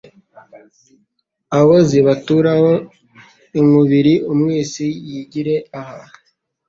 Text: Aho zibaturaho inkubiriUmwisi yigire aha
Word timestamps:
Aho 1.57 1.75
zibaturaho 1.89 2.71
inkubiriUmwisi 3.59 4.85
yigire 5.09 5.55
aha 5.79 5.99